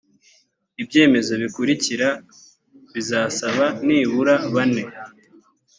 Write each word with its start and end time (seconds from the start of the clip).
ibyemezo 0.81 1.33
bikurikira 1.41 2.07
bizasaba 2.93 3.65
nibura 3.85 4.35
bane 4.53 4.83